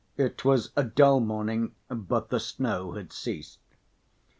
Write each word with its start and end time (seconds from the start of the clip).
It 0.17 0.43
was 0.43 0.71
a 0.75 0.83
dull 0.83 1.19
morning, 1.19 1.75
but 1.87 2.29
the 2.29 2.39
snow 2.39 2.93
had 2.93 3.13
ceased. 3.13 3.59